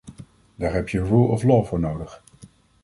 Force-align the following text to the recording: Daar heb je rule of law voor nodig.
Daar 0.55 0.73
heb 0.73 0.89
je 0.89 1.03
rule 1.03 1.27
of 1.27 1.43
law 1.43 1.65
voor 1.65 1.79
nodig. 1.79 2.23